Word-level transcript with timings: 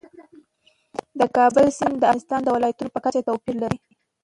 د 1.19 1.21
کابل 1.37 1.65
سیند 1.77 1.95
د 1.99 2.03
افغانستان 2.05 2.39
د 2.43 2.47
ولایاتو 2.55 2.93
په 2.93 2.99
کچه 3.05 3.21
توپیر 3.27 3.55
لري. 3.63 3.79